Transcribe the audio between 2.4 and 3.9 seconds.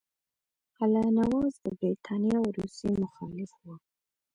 روسیې مخالف وو.